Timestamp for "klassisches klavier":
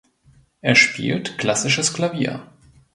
1.37-2.47